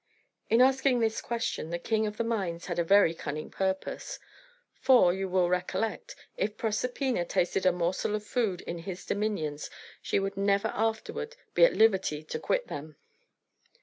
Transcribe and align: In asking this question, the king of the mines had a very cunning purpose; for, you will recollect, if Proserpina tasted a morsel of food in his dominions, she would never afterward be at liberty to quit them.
In 0.49 0.61
asking 0.61 0.99
this 0.99 1.21
question, 1.21 1.69
the 1.69 1.77
king 1.77 2.07
of 2.07 2.17
the 2.17 2.23
mines 2.23 2.65
had 2.65 2.79
a 2.79 2.83
very 2.83 3.13
cunning 3.13 3.51
purpose; 3.51 4.17
for, 4.73 5.13
you 5.13 5.29
will 5.29 5.47
recollect, 5.47 6.15
if 6.35 6.57
Proserpina 6.57 7.23
tasted 7.23 7.67
a 7.67 7.71
morsel 7.71 8.15
of 8.15 8.23
food 8.25 8.61
in 8.61 8.79
his 8.79 9.05
dominions, 9.05 9.69
she 10.01 10.17
would 10.19 10.35
never 10.37 10.69
afterward 10.69 11.35
be 11.53 11.65
at 11.65 11.75
liberty 11.77 12.23
to 12.23 12.39
quit 12.39 12.67
them. 12.67 12.95